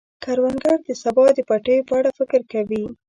[0.23, 2.83] کروندګر د سبا د پټیو په اړه فکر کوي